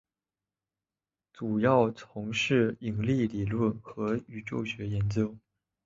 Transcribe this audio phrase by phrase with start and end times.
[1.31, 5.37] 主要从事引力理论和宇宙学研究。